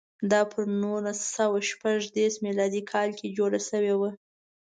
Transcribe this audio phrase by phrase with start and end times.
[0.31, 3.07] دا پر نولس سوه شپږ دېرش میلادي کال
[3.37, 4.09] جوړه شوې وه.